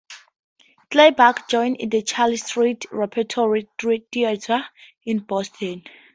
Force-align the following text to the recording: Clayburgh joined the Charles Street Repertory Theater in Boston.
Clayburgh 0.89 1.47
joined 1.47 1.77
the 1.91 2.01
Charles 2.01 2.41
Street 2.47 2.87
Repertory 2.91 3.69
Theater 4.11 4.65
in 5.05 5.19
Boston. 5.19 5.83